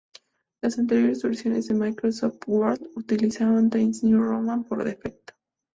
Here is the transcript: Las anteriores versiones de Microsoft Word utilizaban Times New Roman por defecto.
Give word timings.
Las 0.63 0.79
anteriores 0.79 1.21
versiones 1.21 1.67
de 1.67 1.75
Microsoft 1.75 2.39
Word 2.47 2.81
utilizaban 2.95 3.69
Times 3.69 4.03
New 4.03 4.19
Roman 4.19 4.63
por 4.63 4.83
defecto. 4.83 5.35